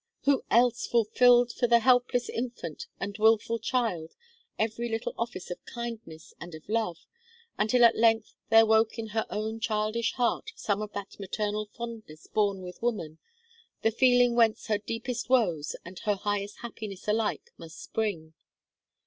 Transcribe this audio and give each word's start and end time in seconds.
Who 0.23 0.43
else 0.49 0.87
fulfilled 0.87 1.51
for 1.53 1.67
the 1.67 1.77
helpless 1.77 2.27
infant 2.27 2.87
and 2.99 3.15
wilful 3.19 3.59
child 3.59 4.15
every 4.57 4.89
little 4.89 5.13
office 5.15 5.51
of 5.51 5.63
kindness 5.65 6.33
and 6.39 6.55
of 6.55 6.67
love, 6.67 7.05
until 7.59 7.85
at 7.85 7.95
length 7.95 8.33
there 8.49 8.65
woke 8.65 8.97
in 8.97 9.09
her 9.09 9.27
own 9.29 9.59
childish 9.59 10.13
heart 10.13 10.53
some 10.55 10.81
of 10.81 10.91
that 10.93 11.19
maternal 11.19 11.67
fondness 11.67 12.25
born 12.25 12.63
with 12.63 12.81
woman, 12.81 13.19
the 13.83 13.91
feeling 13.91 14.33
whence 14.33 14.65
her 14.65 14.79
deepest 14.79 15.29
woes 15.29 15.75
and 15.85 15.99
her 15.99 16.15
highest 16.15 16.61
happiness 16.61 17.07
alike 17.07 17.51
must 17.59 17.79
spring. 17.79 18.33